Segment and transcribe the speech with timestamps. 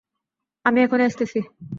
[0.65, 1.39] আমি এখনি আসতেছি।